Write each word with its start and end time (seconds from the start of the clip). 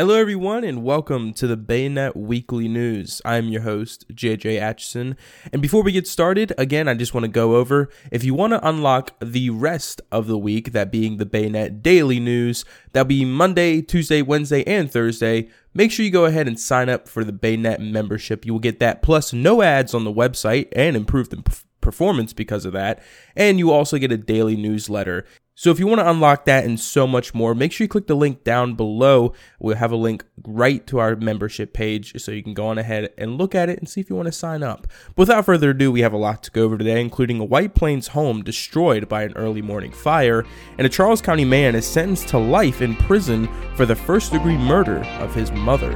Hello, 0.00 0.14
everyone, 0.14 0.64
and 0.64 0.82
welcome 0.82 1.34
to 1.34 1.46
the 1.46 1.58
BayNet 1.58 2.16
Weekly 2.16 2.68
News. 2.68 3.20
I'm 3.22 3.50
your 3.50 3.60
host, 3.60 4.06
JJ 4.08 4.58
Atchison. 4.58 5.14
And 5.52 5.60
before 5.60 5.82
we 5.82 5.92
get 5.92 6.06
started, 6.06 6.54
again, 6.56 6.88
I 6.88 6.94
just 6.94 7.12
want 7.12 7.24
to 7.24 7.30
go 7.30 7.56
over 7.56 7.90
if 8.10 8.24
you 8.24 8.32
want 8.32 8.54
to 8.54 8.66
unlock 8.66 9.12
the 9.20 9.50
rest 9.50 10.00
of 10.10 10.26
the 10.26 10.38
week, 10.38 10.72
that 10.72 10.90
being 10.90 11.18
the 11.18 11.26
BayNet 11.26 11.82
Daily 11.82 12.18
News, 12.18 12.64
that'll 12.94 13.08
be 13.08 13.26
Monday, 13.26 13.82
Tuesday, 13.82 14.22
Wednesday, 14.22 14.66
and 14.66 14.90
Thursday. 14.90 15.50
Make 15.74 15.92
sure 15.92 16.06
you 16.06 16.10
go 16.10 16.24
ahead 16.24 16.48
and 16.48 16.58
sign 16.58 16.88
up 16.88 17.06
for 17.06 17.22
the 17.22 17.30
BayNet 17.30 17.80
membership. 17.80 18.46
You 18.46 18.54
will 18.54 18.60
get 18.60 18.80
that 18.80 19.02
plus 19.02 19.34
no 19.34 19.60
ads 19.60 19.92
on 19.92 20.04
the 20.04 20.12
website 20.14 20.68
and 20.72 20.96
improved 20.96 21.34
performance 21.82 22.32
because 22.32 22.64
of 22.64 22.72
that. 22.72 23.02
And 23.36 23.58
you 23.58 23.70
also 23.70 23.98
get 23.98 24.12
a 24.12 24.16
daily 24.16 24.56
newsletter. 24.56 25.26
So 25.60 25.70
if 25.70 25.78
you 25.78 25.86
want 25.86 25.98
to 25.98 26.08
unlock 26.08 26.46
that 26.46 26.64
and 26.64 26.80
so 26.80 27.06
much 27.06 27.34
more, 27.34 27.54
make 27.54 27.70
sure 27.70 27.84
you 27.84 27.88
click 27.90 28.06
the 28.06 28.14
link 28.14 28.44
down 28.44 28.76
below. 28.76 29.34
We'll 29.58 29.76
have 29.76 29.92
a 29.92 29.96
link 29.96 30.24
right 30.42 30.86
to 30.86 31.00
our 31.00 31.16
membership 31.16 31.74
page 31.74 32.18
so 32.18 32.32
you 32.32 32.42
can 32.42 32.54
go 32.54 32.68
on 32.68 32.78
ahead 32.78 33.12
and 33.18 33.36
look 33.36 33.54
at 33.54 33.68
it 33.68 33.78
and 33.78 33.86
see 33.86 34.00
if 34.00 34.08
you 34.08 34.16
want 34.16 34.24
to 34.24 34.32
sign 34.32 34.62
up. 34.62 34.86
But 35.08 35.18
without 35.18 35.44
further 35.44 35.68
ado, 35.68 35.92
we 35.92 36.00
have 36.00 36.14
a 36.14 36.16
lot 36.16 36.42
to 36.44 36.50
go 36.50 36.62
over 36.62 36.78
today, 36.78 36.98
including 36.98 37.40
a 37.40 37.44
White 37.44 37.74
Plains 37.74 38.08
home 38.08 38.42
destroyed 38.42 39.06
by 39.06 39.24
an 39.24 39.34
early 39.36 39.60
morning 39.60 39.92
fire, 39.92 40.46
and 40.78 40.86
a 40.86 40.88
Charles 40.90 41.20
County 41.20 41.44
man 41.44 41.74
is 41.74 41.84
sentenced 41.84 42.28
to 42.28 42.38
life 42.38 42.80
in 42.80 42.96
prison 42.96 43.46
for 43.74 43.84
the 43.84 43.94
first 43.94 44.32
degree 44.32 44.56
murder 44.56 45.04
of 45.18 45.34
his 45.34 45.52
mother. 45.52 45.90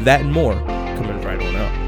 That 0.00 0.22
and 0.22 0.32
more 0.32 0.54
coming 0.54 1.22
right 1.22 1.40
on 1.40 1.54
up. 1.54 1.83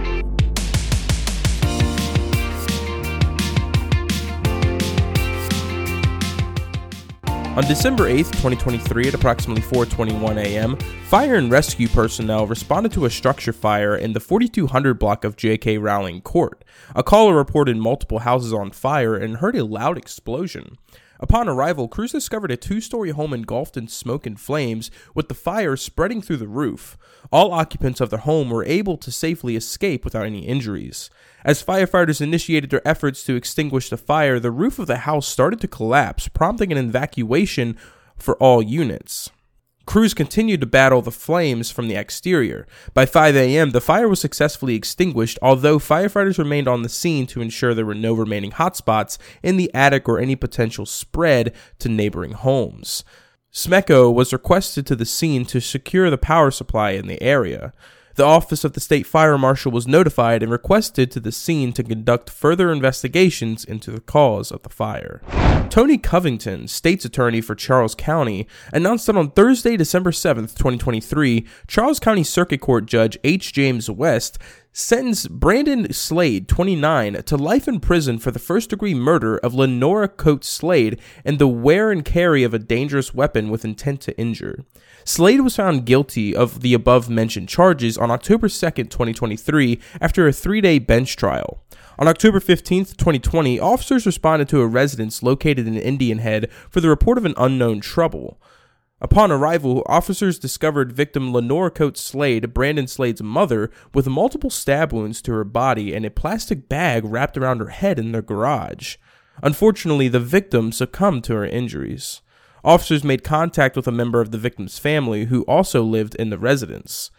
On 7.57 7.65
December 7.65 8.05
8th, 8.05 8.33
2023, 8.33 9.09
at 9.09 9.15
approximately 9.15 9.63
4:21 9.63 10.37
a.m., 10.45 10.77
fire 11.09 11.37
and 11.37 11.51
rescue 11.51 11.89
personnel 11.89 12.47
responded 12.47 12.93
to 12.93 13.07
a 13.07 13.11
structure 13.11 13.55
fire 13.55 13.97
in 13.97 14.13
the 14.13 14.21
4200 14.21 14.99
block 14.99 15.25
of 15.25 15.37
J.K. 15.37 15.79
Rowling 15.79 16.21
Court. 16.21 16.63
A 16.95 17.03
caller 17.03 17.35
reported 17.35 17.79
multiple 17.79 18.19
houses 18.19 18.53
on 18.53 18.73
fire 18.73 19.17
and 19.17 19.39
heard 19.39 19.57
a 19.57 19.65
loud 19.65 19.97
explosion. 19.97 20.77
Upon 21.21 21.49
arrival, 21.49 21.89
crews 21.89 22.13
discovered 22.13 22.51
a 22.51 22.57
two 22.57 22.81
story 22.81 23.11
home 23.11 23.33
engulfed 23.33 23.77
in 23.77 23.89
smoke 23.89 24.27
and 24.27 24.39
flames, 24.39 24.91
with 25.15 25.29
the 25.29 25.35
fire 25.35 25.77
spreading 25.77 26.21
through 26.23 26.37
the 26.39 26.49
roof. 26.49 26.97
All 27.33 27.53
occupants 27.53 28.01
of 28.01 28.11
the 28.11 28.19
home 28.19 28.51
were 28.51 28.65
able 28.65 28.97
to 28.99 29.11
safely 29.11 29.57
escape 29.57 30.05
without 30.05 30.27
any 30.27 30.47
injuries. 30.47 31.11
As 31.45 31.63
firefighters 31.63 32.21
initiated 32.21 32.71
their 32.71 32.87
efforts 32.87 33.25
to 33.25 33.37
extinguish 33.37 33.89
the 33.89 33.97
fire, 33.97 34.39
the 34.39 34.51
roof 34.51 34.79
of 34.79 34.87
the 34.87 34.99
house 34.99 35.27
started 35.27 35.61
to 35.61 35.69
collapse, 35.69 36.29
prompting 36.29 36.73
an 36.73 36.79
evacuation 36.79 37.77
for 38.17 38.37
all 38.37 38.63
units. 38.63 39.31
Crews 39.97 40.13
continued 40.13 40.61
to 40.61 40.67
battle 40.67 41.01
the 41.01 41.11
flames 41.11 41.71
from 41.71 41.89
the 41.89 41.95
exterior. 41.95 42.67
By 42.93 43.07
5 43.07 43.35
a.m., 43.35 43.71
the 43.71 43.81
fire 43.81 44.11
was 44.11 44.21
successfully 44.21 44.75
extinguished, 44.75 45.39
although 45.41 45.79
firefighters 45.79 46.37
remained 46.37 46.69
on 46.69 46.83
the 46.83 46.91
scene 46.91 47.27
to 47.29 47.41
ensure 47.41 47.73
there 47.73 47.87
were 47.87 47.95
no 47.95 48.13
remaining 48.13 48.51
hotspots 48.51 49.17
in 49.43 49.57
the 49.57 49.73
attic 49.73 50.07
or 50.07 50.19
any 50.19 50.37
potential 50.37 50.85
spread 50.85 51.55
to 51.79 51.89
neighboring 51.89 52.33
homes. 52.33 53.05
SMECO 53.51 54.13
was 54.13 54.35
requested 54.35 54.87
to 54.87 54.97
the 54.97 55.07
scene 55.07 55.47
to 55.47 55.63
secure 55.63 56.11
the 56.11 56.19
power 56.19 56.51
supply 56.51 56.91
in 56.91 57.07
the 57.07 57.23
area. 57.23 57.73
The 58.17 58.25
Office 58.25 58.65
of 58.65 58.73
the 58.73 58.81
State 58.81 59.07
Fire 59.07 59.37
Marshal 59.37 59.71
was 59.71 59.87
notified 59.87 60.43
and 60.43 60.51
requested 60.51 61.11
to 61.11 61.21
the 61.21 61.31
scene 61.31 61.75
to 61.75 61.83
conduct 61.83 62.31
further 62.31 62.73
investigations 62.73 63.63
into 63.63 63.91
the 63.91 64.01
cause 64.01 64.51
of 64.51 64.63
the 64.63 64.71
fire. 64.71 65.21
Tony 65.69 65.99
Covington, 65.99 66.67
state's 66.67 67.05
attorney 67.05 67.43
for 67.43 67.55
Charles 67.55 67.95
County, 67.95 68.49
announced 68.73 69.07
that 69.07 69.19
on 69.19 69.33
Thursday, 69.33 69.77
December 69.77 70.13
7th, 70.13 70.57
2023, 70.57 71.47
Charles 71.67 72.01
County 72.01 72.25
Circuit 72.25 72.63
Court 72.63 72.87
Judge 72.87 73.19
H. 73.23 73.53
James 73.53 73.91
West 73.91 74.39
sentenced 74.79 75.31
Brandon 75.31 75.91
Slade, 75.91 76.49
29, 76.49 77.23
to 77.23 77.37
life 77.39 77.67
in 77.67 77.81
prison 77.81 78.19
for 78.19 78.31
the 78.31 78.39
first 78.39 78.69
degree 78.69 78.93
murder 78.93 79.39
of 79.39 79.55
Lenora 79.55 80.07
Coates 80.07 80.51
Slade 80.51 81.01
and 81.25 81.39
the 81.39 81.49
wear 81.49 81.91
and 81.91 82.05
carry 82.05 82.43
of 82.43 82.53
a 82.53 82.59
dangerous 82.59 83.15
weapon 83.15 83.49
with 83.49 83.65
intent 83.65 84.03
to 84.03 84.19
injure. 84.19 84.67
Slade 85.03 85.41
was 85.41 85.57
found 85.57 85.87
guilty 85.87 86.37
of 86.37 86.61
the 86.61 86.75
above 86.75 87.09
mentioned 87.09 87.49
charges 87.49 87.97
on 87.97 88.11
October 88.11 88.51
2, 88.51 88.71
2023, 88.71 89.81
after 89.99 90.29
a 90.29 90.33
three 90.33 90.61
day 90.61 90.79
bench 90.79 91.17
trial. 91.17 91.63
On 91.99 92.07
October 92.07 92.39
15, 92.39 92.85
2020, 92.85 93.59
officers 93.59 94.05
responded 94.05 94.47
to 94.51 94.61
a 94.61 94.67
residence 94.67 95.23
located 95.23 95.67
in 95.67 95.79
Indian 95.79 96.19
Head 96.19 96.51
for 96.69 96.83
the 96.83 96.91
report 96.91 97.17
of 97.17 97.25
an 97.25 97.35
unknown 97.39 97.81
trouble. 97.81 98.39
Upon 98.99 99.31
arrival, 99.31 99.83
officers 99.87 100.39
discovered 100.39 100.93
victim 100.93 101.31
Lenore 101.31 101.71
Coates 101.71 102.01
Slade, 102.01 102.55
Brandon 102.55 102.87
Slade's 102.87 103.23
mother, 103.23 103.71
with 103.93 104.07
multiple 104.07 104.49
stab 104.49 104.91
wounds 104.91 105.21
to 105.23 105.33
her 105.33 105.45
body 105.45 105.95
and 105.95 106.07
a 106.07 106.11
plastic 106.11 106.67
bag 106.67 107.05
wrapped 107.05 107.37
around 107.37 107.59
her 107.59 107.69
head 107.69 107.99
in 107.99 108.13
their 108.13 108.23
garage. 108.23 108.97
Unfortunately, 109.43 110.09
the 110.09 110.19
victim 110.19 110.73
succumbed 110.73 111.25
to 111.25 111.35
her 111.35 111.45
injuries. 111.45 112.23
Officers 112.65 113.05
made 113.05 113.23
contact 113.23 113.77
with 113.77 113.87
a 113.87 113.93
member 113.93 114.23
of 114.23 114.31
the 114.31 114.39
victim's 114.39 114.79
family 114.79 115.27
who 115.27 115.43
also 115.43 115.83
lived 115.83 116.15
in 116.15 116.31
the 116.31 116.39
residence. 116.39 117.11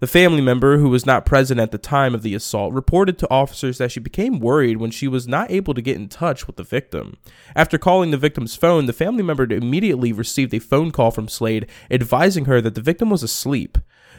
The 0.00 0.06
family 0.06 0.40
member, 0.40 0.78
who 0.78 0.90
was 0.90 1.04
not 1.04 1.26
present 1.26 1.58
at 1.58 1.72
the 1.72 1.78
time 1.78 2.14
of 2.14 2.22
the 2.22 2.34
assault, 2.34 2.72
reported 2.72 3.18
to 3.18 3.30
officers 3.30 3.78
that 3.78 3.90
she 3.90 3.98
became 3.98 4.38
worried 4.38 4.76
when 4.76 4.92
she 4.92 5.08
was 5.08 5.26
not 5.26 5.50
able 5.50 5.74
to 5.74 5.82
get 5.82 5.96
in 5.96 6.08
touch 6.08 6.46
with 6.46 6.54
the 6.54 6.62
victim. 6.62 7.16
After 7.56 7.78
calling 7.78 8.12
the 8.12 8.16
victim's 8.16 8.54
phone, 8.54 8.86
the 8.86 8.92
family 8.92 9.24
member 9.24 9.52
immediately 9.52 10.12
received 10.12 10.54
a 10.54 10.60
phone 10.60 10.92
call 10.92 11.10
from 11.10 11.26
Slade 11.26 11.68
advising 11.90 12.44
her 12.44 12.60
that 12.60 12.76
the 12.76 12.80
victim 12.80 13.10
was 13.10 13.24
asleep. 13.24 13.76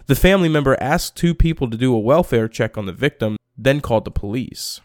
The 0.08 0.16
family 0.16 0.50
member 0.50 0.76
asked 0.82 1.16
two 1.16 1.34
people 1.34 1.70
to 1.70 1.78
do 1.78 1.96
a 1.96 2.00
welfare 2.00 2.50
check 2.50 2.78
on 2.78 2.86
the 2.86 2.92
victim, 2.92 3.38
then 3.58 3.80
called 3.80 4.04
the 4.04 4.12
police. 4.12 4.82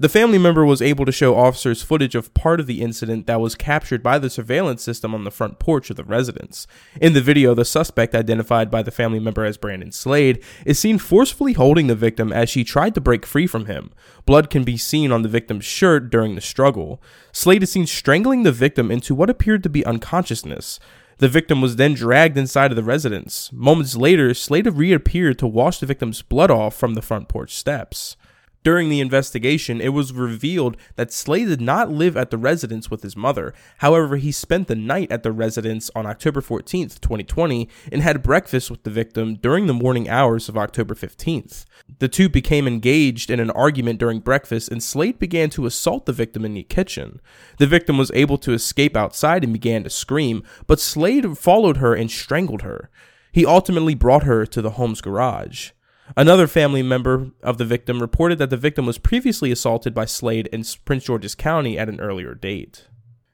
The 0.00 0.08
family 0.08 0.38
member 0.38 0.64
was 0.64 0.80
able 0.80 1.04
to 1.06 1.10
show 1.10 1.34
officers 1.34 1.82
footage 1.82 2.14
of 2.14 2.32
part 2.32 2.60
of 2.60 2.68
the 2.68 2.82
incident 2.82 3.26
that 3.26 3.40
was 3.40 3.56
captured 3.56 4.00
by 4.00 4.20
the 4.20 4.30
surveillance 4.30 4.80
system 4.80 5.12
on 5.12 5.24
the 5.24 5.32
front 5.32 5.58
porch 5.58 5.90
of 5.90 5.96
the 5.96 6.04
residence. 6.04 6.68
In 7.00 7.14
the 7.14 7.20
video, 7.20 7.52
the 7.52 7.64
suspect, 7.64 8.14
identified 8.14 8.70
by 8.70 8.82
the 8.82 8.92
family 8.92 9.18
member 9.18 9.44
as 9.44 9.56
Brandon 9.56 9.90
Slade, 9.90 10.40
is 10.64 10.78
seen 10.78 10.98
forcefully 10.98 11.54
holding 11.54 11.88
the 11.88 11.96
victim 11.96 12.32
as 12.32 12.48
she 12.48 12.62
tried 12.62 12.94
to 12.94 13.00
break 13.00 13.26
free 13.26 13.48
from 13.48 13.66
him. 13.66 13.90
Blood 14.24 14.50
can 14.50 14.62
be 14.62 14.76
seen 14.76 15.10
on 15.10 15.22
the 15.22 15.28
victim's 15.28 15.64
shirt 15.64 16.10
during 16.10 16.36
the 16.36 16.40
struggle. 16.40 17.02
Slade 17.32 17.64
is 17.64 17.72
seen 17.72 17.88
strangling 17.88 18.44
the 18.44 18.52
victim 18.52 18.92
into 18.92 19.16
what 19.16 19.30
appeared 19.30 19.64
to 19.64 19.68
be 19.68 19.84
unconsciousness. 19.84 20.78
The 21.16 21.28
victim 21.28 21.60
was 21.60 21.74
then 21.74 21.94
dragged 21.94 22.38
inside 22.38 22.70
of 22.70 22.76
the 22.76 22.84
residence. 22.84 23.52
Moments 23.52 23.96
later, 23.96 24.32
Slade 24.32 24.68
reappeared 24.68 25.40
to 25.40 25.48
wash 25.48 25.80
the 25.80 25.86
victim's 25.86 26.22
blood 26.22 26.52
off 26.52 26.76
from 26.76 26.94
the 26.94 27.02
front 27.02 27.26
porch 27.26 27.52
steps. 27.52 28.16
During 28.64 28.88
the 28.88 29.00
investigation, 29.00 29.80
it 29.80 29.90
was 29.90 30.12
revealed 30.12 30.76
that 30.96 31.12
Slade 31.12 31.48
did 31.48 31.60
not 31.60 31.90
live 31.90 32.16
at 32.16 32.30
the 32.30 32.36
residence 32.36 32.90
with 32.90 33.02
his 33.02 33.16
mother. 33.16 33.54
However, 33.78 34.16
he 34.16 34.32
spent 34.32 34.66
the 34.66 34.74
night 34.74 35.12
at 35.12 35.22
the 35.22 35.32
residence 35.32 35.90
on 35.94 36.06
October 36.06 36.40
14th, 36.40 37.00
2020, 37.00 37.68
and 37.92 38.02
had 38.02 38.22
breakfast 38.22 38.70
with 38.70 38.82
the 38.82 38.90
victim 38.90 39.36
during 39.36 39.66
the 39.66 39.74
morning 39.74 40.08
hours 40.08 40.48
of 40.48 40.58
October 40.58 40.94
15th. 40.94 41.64
The 42.00 42.08
two 42.08 42.28
became 42.28 42.66
engaged 42.66 43.30
in 43.30 43.40
an 43.40 43.50
argument 43.52 44.00
during 44.00 44.20
breakfast, 44.20 44.70
and 44.70 44.82
Slade 44.82 45.18
began 45.18 45.50
to 45.50 45.66
assault 45.66 46.06
the 46.06 46.12
victim 46.12 46.44
in 46.44 46.54
the 46.54 46.64
kitchen. 46.64 47.20
The 47.58 47.66
victim 47.66 47.96
was 47.96 48.10
able 48.12 48.38
to 48.38 48.52
escape 48.52 48.96
outside 48.96 49.44
and 49.44 49.52
began 49.52 49.84
to 49.84 49.90
scream, 49.90 50.42
but 50.66 50.80
Slade 50.80 51.38
followed 51.38 51.76
her 51.76 51.94
and 51.94 52.10
strangled 52.10 52.62
her. 52.62 52.90
He 53.30 53.46
ultimately 53.46 53.94
brought 53.94 54.24
her 54.24 54.44
to 54.46 54.60
the 54.60 54.70
home's 54.70 55.00
garage. 55.00 55.70
Another 56.16 56.46
family 56.46 56.82
member 56.82 57.30
of 57.42 57.58
the 57.58 57.64
victim 57.64 58.00
reported 58.00 58.38
that 58.38 58.50
the 58.50 58.56
victim 58.56 58.86
was 58.86 58.98
previously 58.98 59.52
assaulted 59.52 59.94
by 59.94 60.04
Slade 60.04 60.48
in 60.52 60.64
Prince 60.84 61.04
George's 61.04 61.34
County 61.34 61.78
at 61.78 61.88
an 61.88 62.00
earlier 62.00 62.34
date. 62.34 62.86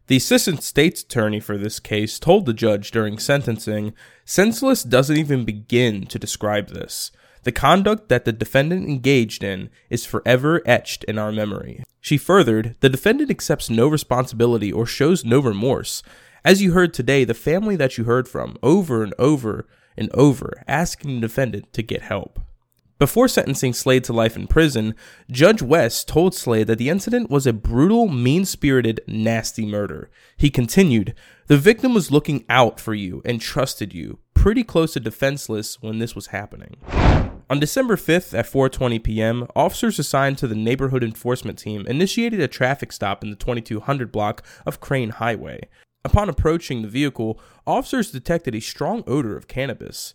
The 0.06 0.16
assistant 0.16 0.62
state's 0.62 1.02
attorney 1.02 1.40
for 1.40 1.56
this 1.56 1.80
case 1.80 2.18
told 2.18 2.44
the 2.44 2.52
judge 2.52 2.90
during 2.90 3.18
sentencing 3.18 3.94
senseless 4.24 4.82
doesn't 4.82 5.16
even 5.16 5.44
begin 5.46 6.06
to 6.06 6.18
describe 6.18 6.68
this. 6.68 7.10
The 7.44 7.52
conduct 7.52 8.08
that 8.10 8.24
the 8.24 8.32
defendant 8.32 8.86
engaged 8.86 9.42
in 9.42 9.70
is 9.88 10.04
forever 10.04 10.60
etched 10.66 11.04
in 11.04 11.18
our 11.18 11.32
memory. 11.32 11.84
She 12.00 12.18
furthered, 12.18 12.76
the 12.80 12.90
defendant 12.90 13.30
accepts 13.30 13.70
no 13.70 13.88
responsibility 13.88 14.70
or 14.70 14.84
shows 14.84 15.24
no 15.24 15.40
remorse. 15.40 16.02
As 16.44 16.60
you 16.60 16.72
heard 16.72 16.92
today, 16.92 17.24
the 17.24 17.32
family 17.32 17.76
that 17.76 17.96
you 17.96 18.04
heard 18.04 18.28
from, 18.28 18.58
over 18.62 19.02
and 19.02 19.14
over 19.18 19.66
and 19.96 20.10
over, 20.12 20.62
asking 20.68 21.14
the 21.14 21.20
defendant 21.28 21.72
to 21.72 21.82
get 21.82 22.02
help. 22.02 22.40
Before 22.98 23.26
sentencing 23.26 23.72
Slade 23.72 24.04
to 24.04 24.12
life 24.12 24.36
in 24.36 24.46
prison, 24.46 24.94
Judge 25.28 25.60
West 25.60 26.06
told 26.06 26.32
Slade 26.32 26.68
that 26.68 26.78
the 26.78 26.88
incident 26.88 27.28
was 27.28 27.44
a 27.44 27.52
brutal, 27.52 28.06
mean 28.06 28.44
spirited, 28.44 29.00
nasty 29.08 29.66
murder. 29.66 30.10
He 30.36 30.48
continued, 30.48 31.12
The 31.48 31.58
victim 31.58 31.92
was 31.92 32.12
looking 32.12 32.44
out 32.48 32.78
for 32.78 32.94
you 32.94 33.20
and 33.24 33.40
trusted 33.40 33.92
you, 33.92 34.20
pretty 34.34 34.62
close 34.62 34.92
to 34.92 35.00
defenseless 35.00 35.82
when 35.82 35.98
this 35.98 36.14
was 36.14 36.28
happening. 36.28 36.76
On 37.50 37.58
December 37.58 37.96
5th 37.96 38.32
at 38.32 38.46
4:20 38.46 39.02
p.m., 39.02 39.48
officers 39.56 39.98
assigned 39.98 40.38
to 40.38 40.46
the 40.46 40.54
neighborhood 40.54 41.02
enforcement 41.02 41.58
team 41.58 41.84
initiated 41.88 42.40
a 42.40 42.48
traffic 42.48 42.92
stop 42.92 43.24
in 43.24 43.30
the 43.30 43.36
2200 43.36 44.12
block 44.12 44.46
of 44.64 44.80
Crane 44.80 45.10
Highway. 45.10 45.68
Upon 46.04 46.28
approaching 46.28 46.82
the 46.82 46.88
vehicle, 46.88 47.40
officers 47.66 48.12
detected 48.12 48.54
a 48.54 48.60
strong 48.60 49.02
odor 49.08 49.36
of 49.36 49.48
cannabis. 49.48 50.14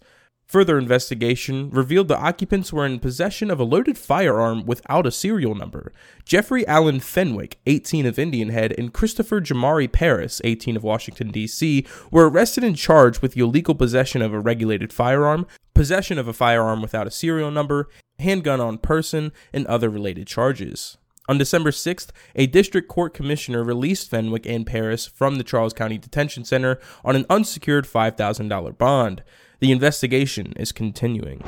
Further 0.50 0.80
investigation 0.80 1.70
revealed 1.70 2.08
the 2.08 2.18
occupants 2.18 2.74
were 2.74 2.84
in 2.84 2.98
possession 2.98 3.52
of 3.52 3.60
a 3.60 3.64
loaded 3.64 4.00
firearm 4.00 4.66
without 4.66 5.06
a 5.06 5.12
serial 5.12 5.54
number. 5.54 5.94
Jeffrey 6.26 6.66
Allen 6.66 7.02
Fenwick, 7.02 7.60
18 7.68 8.08
of 8.08 8.18
Indian 8.18 8.50
Head, 8.50 8.74
and 8.76 8.92
Christopher 8.92 9.42
Jamari 9.42 9.92
Paris, 9.92 10.42
18 10.44 10.76
of 10.76 10.84
Washington, 10.84 11.30
D.C., 11.30 11.86
were 12.10 12.28
arrested 12.28 12.64
and 12.64 12.76
charged 12.76 13.22
with 13.22 13.34
the 13.34 13.42
illegal 13.42 13.76
possession 13.76 14.24
of 14.24 14.34
a 14.34 14.40
regulated 14.40 14.92
firearm, 14.92 15.46
possession 15.76 16.18
of 16.18 16.28
a 16.28 16.34
firearm 16.34 16.82
without 16.82 17.06
a 17.06 17.12
serial 17.12 17.52
number, 17.52 17.88
handgun 18.18 18.60
on 18.60 18.80
person, 18.80 19.32
and 19.54 19.68
other 19.68 19.88
related 19.88 20.26
charges. 20.26 20.98
On 21.28 21.38
December 21.38 21.70
6th, 21.70 22.10
a 22.34 22.48
district 22.48 22.88
court 22.88 23.14
commissioner 23.14 23.64
released 23.64 24.10
Fenwick 24.10 24.48
and 24.48 24.66
Paris 24.66 25.06
from 25.06 25.36
the 25.36 25.44
Charles 25.44 25.74
County 25.74 26.00
Detention 26.00 26.44
Center 26.44 26.80
on 27.06 27.16
an 27.16 27.28
unsecured 27.30 27.86
$5,000 27.86 28.76
bond. 28.80 29.22
The 29.60 29.74
investigation 29.74 30.54
is 30.56 30.72
continuing. 30.72 31.44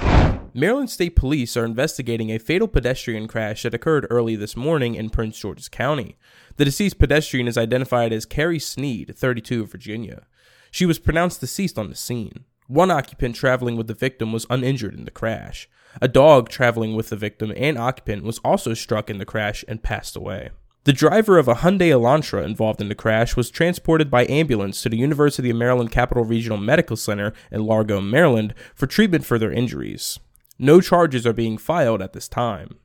Maryland 0.54 0.90
State 0.90 1.16
Police 1.16 1.56
are 1.56 1.64
investigating 1.64 2.30
a 2.30 2.40
fatal 2.40 2.68
pedestrian 2.68 3.26
crash 3.26 3.64
that 3.64 3.74
occurred 3.74 4.06
early 4.10 4.36
this 4.36 4.58
morning 4.58 4.96
in 4.96 5.10
Prince 5.10 5.40
George's 5.40 5.70
County. 5.70 6.18
The 6.58 6.66
deceased 6.66 7.00
pedestrian 7.00 7.48
is 7.48 7.58
identified 7.58 8.12
as 8.12 8.26
Carrie 8.26 8.60
Sneed, 8.60 9.16
32 9.16 9.62
of 9.62 9.72
Virginia. 9.72 10.28
She 10.72 10.86
was 10.86 11.00
pronounced 11.00 11.40
deceased 11.40 11.80
on 11.80 11.88
the 11.88 11.96
scene. 11.96 12.44
One 12.68 12.92
occupant 12.92 13.38
traveling 13.38 13.78
with 13.78 13.88
the 13.88 13.94
victim 13.94 14.34
was 14.34 14.46
uninjured 14.50 14.94
in 14.94 15.06
the 15.06 15.12
crash. 15.12 15.70
A 16.02 16.10
dog 16.10 16.50
traveling 16.50 16.98
with 16.98 17.10
the 17.10 17.16
victim 17.16 17.54
and 17.56 17.78
occupant 17.78 18.24
was 18.26 18.40
also 18.40 18.74
struck 18.74 19.10
in 19.10 19.20
the 19.20 19.26
crash 19.26 19.64
and 19.70 19.84
passed 19.84 20.18
away. 20.18 20.50
The 20.84 20.94
driver 20.94 21.38
of 21.38 21.48
a 21.48 21.54
Hyundai 21.54 21.90
Elantra 21.90 22.44
involved 22.44 22.82
in 22.82 22.90
the 22.90 22.96
crash 22.96 23.36
was 23.36 23.52
transported 23.52 24.10
by 24.10 24.26
ambulance 24.26 24.82
to 24.82 24.90
the 24.90 24.98
University 24.98 25.52
of 25.52 25.56
Maryland 25.56 25.92
Capital 25.92 26.24
Regional 26.24 26.58
Medical 26.58 26.96
Center 26.96 27.34
in 27.52 27.64
Largo, 27.68 28.02
Maryland 28.02 28.56
for 28.74 28.88
treatment 28.88 29.24
for 29.24 29.38
their 29.38 29.52
injuries. 29.52 30.20
No 30.58 30.82
charges 30.82 31.28
are 31.28 31.34
being 31.34 31.60
filed 31.60 32.02
at 32.02 32.14
this 32.14 32.28
time. 32.28 32.80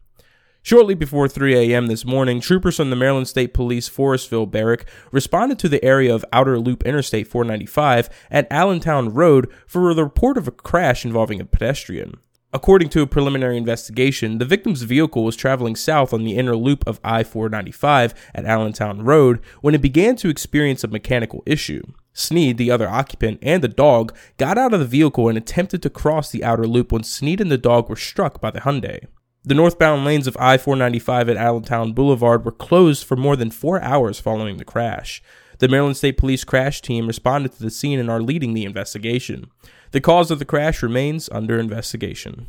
Shortly 0.60 0.94
before 0.94 1.26
3 1.26 1.72
a.m. 1.72 1.87
this 1.87 2.04
morning, 2.04 2.38
troopers 2.38 2.76
from 2.76 2.90
the 2.90 2.96
Maryland 2.96 3.28
State 3.28 3.54
Police 3.54 3.88
Forestville 3.88 4.50
Barrack 4.50 4.84
responded 5.10 5.58
to 5.60 5.69
the 5.69 5.82
area 5.82 6.14
of 6.14 6.25
Outer 6.34 6.58
Loop 6.58 6.82
Interstate 6.82 7.28
495 7.28 8.10
at 8.31 8.46
Allentown 8.50 9.08
Road 9.14 9.50
for 9.66 9.90
a 9.90 9.94
report 9.94 10.37
of 10.37 10.46
a 10.46 10.50
crash 10.50 11.06
involving 11.06 11.40
a 11.40 11.46
pedestrian. 11.46 12.19
According 12.56 12.88
to 12.88 13.03
a 13.03 13.06
preliminary 13.06 13.58
investigation, 13.58 14.38
the 14.38 14.47
victim's 14.47 14.81
vehicle 14.81 15.25
was 15.25 15.37
traveling 15.37 15.76
south 15.76 16.14
on 16.14 16.25
the 16.25 16.38
inner 16.38 16.56
loop 16.56 16.85
of 16.87 16.99
I 17.05 17.23
495 17.23 18.14
at 18.35 18.47
Allentown 18.47 19.03
Road 19.03 19.41
when 19.61 19.75
it 19.75 19.82
began 19.82 20.17
to 20.17 20.31
experience 20.31 20.82
a 20.82 20.88
mechanical 20.88 21.43
issue. 21.44 21.82
Sneed, 22.14 22.56
the 22.56 22.70
other 22.70 22.88
occupant, 22.88 23.41
and 23.43 23.62
the 23.62 23.69
dog 23.69 24.17
got 24.38 24.56
out 24.56 24.73
of 24.73 24.81
the 24.81 24.87
vehicle 24.87 25.29
and 25.29 25.37
attempted 25.37 25.82
to 25.82 25.91
cross 25.91 26.31
the 26.31 26.43
outer 26.43 26.67
loop 26.67 26.93
when 26.93 27.03
Sneed 27.03 27.43
and 27.43 27.53
the 27.53 27.58
dog 27.58 27.91
were 27.91 27.94
struck 27.94 28.41
by 28.41 28.50
the 28.50 28.61
Hyundai. 28.61 29.05
The 29.44 29.55
northbound 29.55 30.06
lanes 30.06 30.26
of 30.26 30.35
I 30.41 30.56
495 30.56 31.29
at 31.29 31.37
Allentown 31.37 31.93
Boulevard 31.93 32.47
were 32.47 32.53
closed 32.53 33.05
for 33.05 33.17
more 33.17 33.37
than 33.37 33.50
four 33.50 33.82
hours 33.82 34.19
following 34.19 34.56
the 34.56 34.64
crash. 34.64 35.23
The 35.58 35.69
Maryland 35.69 35.97
State 35.97 36.19
Police 36.19 36.44
crash 36.44 36.82
team 36.82 37.06
responded 37.06 37.53
to 37.53 37.62
the 37.62 37.70
scene 37.70 37.99
and 37.99 38.11
are 38.11 38.20
leading 38.20 38.53
the 38.53 38.64
investigation. 38.64 39.50
The 39.93 40.03
cause 40.03 40.31
of 40.31 40.38
the 40.38 40.44
crash 40.44 40.82
remains 40.82 41.31
under 41.32 41.58
investigation. 41.58 42.47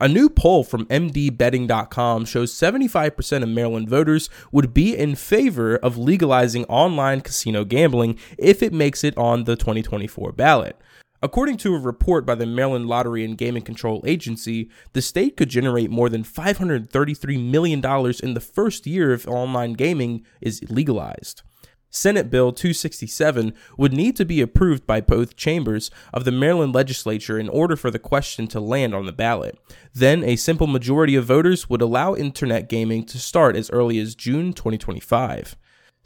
A 0.00 0.08
new 0.08 0.30
poll 0.30 0.62
from 0.62 0.86
MDBetting.com 0.86 2.24
shows 2.24 2.54
75% 2.54 3.42
of 3.42 3.48
Maryland 3.48 3.88
voters 3.88 4.30
would 4.52 4.72
be 4.72 4.96
in 4.96 5.16
favor 5.16 5.76
of 5.76 5.98
legalizing 5.98 6.64
online 6.66 7.20
casino 7.20 7.64
gambling 7.64 8.16
if 8.38 8.62
it 8.62 8.72
makes 8.72 9.02
it 9.02 9.18
on 9.18 9.44
the 9.44 9.56
2024 9.56 10.30
ballot. 10.32 10.80
According 11.22 11.58
to 11.58 11.74
a 11.74 11.78
report 11.80 12.24
by 12.24 12.36
the 12.36 12.46
Maryland 12.46 12.86
Lottery 12.86 13.24
and 13.24 13.36
Gaming 13.36 13.62
Control 13.62 14.02
Agency, 14.06 14.70
the 14.94 15.02
state 15.02 15.36
could 15.36 15.50
generate 15.50 15.90
more 15.90 16.08
than 16.08 16.22
$533 16.22 17.50
million 17.50 17.80
in 18.22 18.34
the 18.34 18.40
first 18.40 18.86
year 18.86 19.12
if 19.12 19.28
online 19.28 19.74
gaming 19.74 20.24
is 20.40 20.62
legalized. 20.70 21.42
Senate 21.90 22.30
Bill 22.30 22.52
267 22.52 23.52
would 23.76 23.92
need 23.92 24.16
to 24.16 24.24
be 24.24 24.40
approved 24.40 24.86
by 24.86 25.00
both 25.00 25.36
chambers 25.36 25.90
of 26.14 26.24
the 26.24 26.32
Maryland 26.32 26.72
legislature 26.72 27.38
in 27.38 27.48
order 27.48 27.74
for 27.74 27.90
the 27.90 27.98
question 27.98 28.46
to 28.46 28.60
land 28.60 28.94
on 28.94 29.06
the 29.06 29.12
ballot. 29.12 29.58
Then, 29.92 30.22
a 30.22 30.36
simple 30.36 30.68
majority 30.68 31.16
of 31.16 31.24
voters 31.24 31.68
would 31.68 31.82
allow 31.82 32.14
internet 32.14 32.68
gaming 32.68 33.04
to 33.06 33.18
start 33.18 33.56
as 33.56 33.70
early 33.70 33.98
as 33.98 34.14
June 34.14 34.52
2025. 34.52 35.56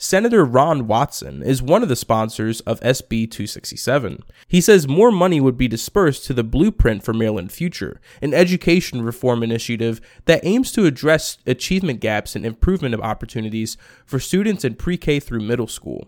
Senator 0.05 0.45
Ron 0.45 0.87
Watson 0.87 1.43
is 1.43 1.63
one 1.63 1.83
of 1.83 1.89
the 1.89 1.97
sponsors 1.97 2.61
of 2.61 2.79
SB 2.81 3.31
267. 3.31 4.23
He 4.47 4.61
says 4.61 4.87
more 4.87 5.11
money 5.11 5.41
would 5.41 5.57
be 5.57 5.67
dispersed 5.67 6.27
to 6.27 6.35
the 6.35 6.45
Blueprint 6.45 7.03
for 7.03 7.15
Maryland 7.15 7.51
Future, 7.51 8.03
an 8.21 8.35
education 8.35 9.01
reform 9.01 9.43
initiative 9.43 10.03
that 10.27 10.45
aims 10.45 10.73
to 10.73 10.85
address 10.85 11.39
achievement 11.47 12.01
gaps 12.01 12.37
and 12.37 12.45
improvement 12.45 12.95
of 12.95 13.01
opportunities 13.01 13.79
for 14.05 14.21
students 14.21 14.63
in 14.63 14.75
pre 14.75 14.99
K 14.99 15.21
through 15.21 15.41
middle 15.41 15.67
school. 15.67 16.07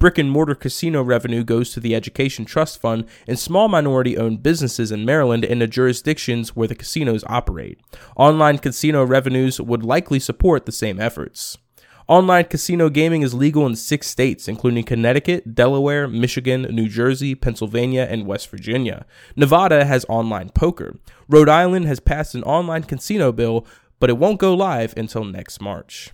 Brick 0.00 0.18
and 0.18 0.28
mortar 0.28 0.56
casino 0.56 1.00
revenue 1.00 1.44
goes 1.44 1.70
to 1.70 1.78
the 1.78 1.94
Education 1.94 2.46
Trust 2.46 2.80
Fund 2.80 3.04
and 3.28 3.38
small 3.38 3.68
minority 3.68 4.18
owned 4.18 4.42
businesses 4.42 4.90
in 4.90 5.04
Maryland 5.04 5.44
and 5.44 5.62
the 5.62 5.68
jurisdictions 5.68 6.56
where 6.56 6.66
the 6.66 6.74
casinos 6.74 7.22
operate. 7.28 7.78
Online 8.16 8.58
casino 8.58 9.04
revenues 9.04 9.60
would 9.60 9.84
likely 9.84 10.18
support 10.18 10.66
the 10.66 10.72
same 10.72 11.00
efforts. 11.00 11.58
Online 12.08 12.44
casino 12.44 12.88
gaming 12.88 13.22
is 13.22 13.34
legal 13.34 13.66
in 13.66 13.74
six 13.74 14.06
states, 14.06 14.46
including 14.46 14.84
Connecticut, 14.84 15.56
Delaware, 15.56 16.06
Michigan, 16.06 16.62
New 16.70 16.88
Jersey, 16.88 17.34
Pennsylvania, 17.34 18.06
and 18.08 18.26
West 18.26 18.48
Virginia. 18.48 19.04
Nevada 19.34 19.84
has 19.84 20.06
online 20.08 20.50
poker. 20.50 20.94
Rhode 21.28 21.48
Island 21.48 21.86
has 21.86 21.98
passed 21.98 22.36
an 22.36 22.44
online 22.44 22.84
casino 22.84 23.32
bill, 23.32 23.66
but 23.98 24.08
it 24.08 24.18
won't 24.18 24.38
go 24.38 24.54
live 24.54 24.94
until 24.96 25.24
next 25.24 25.60
March. 25.60 26.12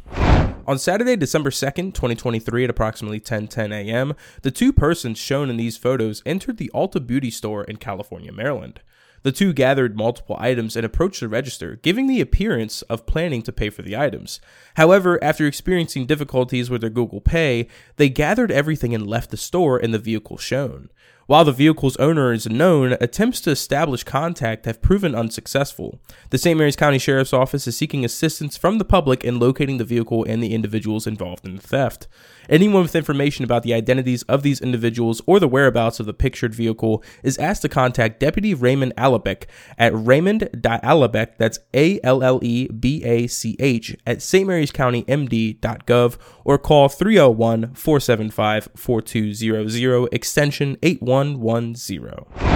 On 0.66 0.78
Saturday, 0.78 1.14
December 1.14 1.50
2nd, 1.50 1.92
2023, 1.92 2.64
at 2.64 2.70
approximately 2.70 3.20
10:10 3.20 3.70
a.m., 3.74 4.14
the 4.40 4.50
two 4.50 4.72
persons 4.72 5.18
shown 5.18 5.50
in 5.50 5.58
these 5.58 5.76
photos 5.76 6.22
entered 6.24 6.56
the 6.56 6.70
Ulta 6.72 7.06
Beauty 7.06 7.30
store 7.30 7.64
in 7.64 7.76
California, 7.76 8.32
Maryland. 8.32 8.80
The 9.22 9.32
two 9.32 9.52
gathered 9.52 9.96
multiple 9.96 10.36
items 10.38 10.76
and 10.76 10.84
approached 10.84 11.20
the 11.20 11.28
register, 11.28 11.76
giving 11.82 12.06
the 12.06 12.20
appearance 12.20 12.82
of 12.82 13.06
planning 13.06 13.42
to 13.42 13.52
pay 13.52 13.70
for 13.70 13.82
the 13.82 13.96
items. 13.96 14.40
However, 14.74 15.22
after 15.22 15.46
experiencing 15.46 16.06
difficulties 16.06 16.70
with 16.70 16.80
their 16.80 16.90
Google 16.90 17.20
Pay, 17.20 17.68
they 17.96 18.08
gathered 18.08 18.50
everything 18.50 18.94
and 18.94 19.06
left 19.06 19.30
the 19.30 19.36
store 19.36 19.78
in 19.78 19.92
the 19.92 19.98
vehicle 19.98 20.38
shown. 20.38 20.90
While 21.26 21.44
the 21.44 21.52
vehicle's 21.52 21.96
owner 21.98 22.32
is 22.32 22.48
known, 22.48 22.96
attempts 23.00 23.40
to 23.42 23.50
establish 23.50 24.02
contact 24.02 24.66
have 24.66 24.82
proven 24.82 25.14
unsuccessful. 25.14 26.00
The 26.30 26.38
St. 26.38 26.58
Mary's 26.58 26.76
County 26.76 26.98
Sheriff's 26.98 27.32
Office 27.32 27.66
is 27.66 27.76
seeking 27.76 28.04
assistance 28.04 28.56
from 28.56 28.78
the 28.78 28.84
public 28.84 29.22
in 29.22 29.38
locating 29.38 29.78
the 29.78 29.84
vehicle 29.84 30.24
and 30.24 30.42
the 30.42 30.52
individuals 30.52 31.06
involved 31.06 31.46
in 31.46 31.56
the 31.56 31.62
theft. 31.62 32.08
Anyone 32.48 32.82
with 32.82 32.96
information 32.96 33.44
about 33.44 33.62
the 33.62 33.74
identities 33.74 34.22
of 34.24 34.42
these 34.42 34.60
individuals 34.60 35.22
or 35.26 35.38
the 35.38 35.48
whereabouts 35.48 36.00
of 36.00 36.06
the 36.06 36.12
pictured 36.12 36.54
vehicle 36.54 37.02
is 37.22 37.38
asked 37.38 37.62
to 37.62 37.68
contact 37.68 38.20
Deputy 38.20 38.54
Raymond 38.54 38.94
Allebach 38.96 39.44
at 39.78 39.92
raymond.allebach, 39.94 41.36
that's 41.38 41.58
A 41.74 42.00
L 42.02 42.22
L 42.22 42.40
E 42.42 42.68
B 42.68 43.04
A 43.04 43.26
C 43.26 43.56
H, 43.58 43.96
at 44.06 44.18
stmaryscountymd.gov 44.18 46.16
or 46.44 46.58
call 46.58 46.88
301 46.88 47.74
475 47.74 48.68
4200, 48.74 50.08
extension 50.12 50.76
8110. 50.82 52.51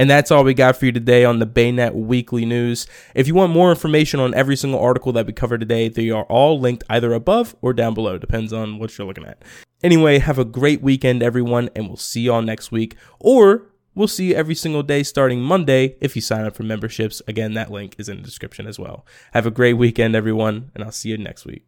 And 0.00 0.08
that's 0.08 0.30
all 0.30 0.44
we 0.44 0.54
got 0.54 0.76
for 0.76 0.86
you 0.86 0.92
today 0.92 1.26
on 1.26 1.40
the 1.40 1.46
Baynet 1.46 1.92
Weekly 1.92 2.46
News. 2.46 2.86
If 3.14 3.26
you 3.26 3.34
want 3.34 3.52
more 3.52 3.68
information 3.68 4.18
on 4.18 4.32
every 4.32 4.56
single 4.56 4.80
article 4.80 5.12
that 5.12 5.26
we 5.26 5.34
covered 5.34 5.60
today, 5.60 5.90
they 5.90 6.08
are 6.08 6.22
all 6.22 6.58
linked 6.58 6.84
either 6.88 7.12
above 7.12 7.54
or 7.60 7.74
down 7.74 7.92
below, 7.92 8.16
depends 8.16 8.50
on 8.50 8.78
what 8.78 8.96
you're 8.96 9.06
looking 9.06 9.26
at. 9.26 9.42
Anyway, 9.82 10.18
have 10.18 10.38
a 10.38 10.44
great 10.46 10.80
weekend, 10.80 11.22
everyone, 11.22 11.68
and 11.76 11.86
we'll 11.86 11.98
see 11.98 12.22
you 12.22 12.32
all 12.32 12.40
next 12.40 12.72
week. 12.72 12.96
Or 13.18 13.66
we'll 13.94 14.08
see 14.08 14.30
you 14.30 14.36
every 14.36 14.54
single 14.54 14.82
day 14.82 15.02
starting 15.02 15.42
Monday 15.42 15.96
if 16.00 16.16
you 16.16 16.22
sign 16.22 16.46
up 16.46 16.56
for 16.56 16.62
memberships. 16.62 17.20
Again, 17.28 17.52
that 17.52 17.70
link 17.70 17.96
is 17.98 18.08
in 18.08 18.16
the 18.16 18.22
description 18.22 18.66
as 18.66 18.78
well. 18.78 19.04
Have 19.34 19.44
a 19.44 19.50
great 19.50 19.74
weekend, 19.74 20.16
everyone, 20.16 20.70
and 20.74 20.82
I'll 20.82 20.92
see 20.92 21.10
you 21.10 21.18
next 21.18 21.44
week. 21.44 21.66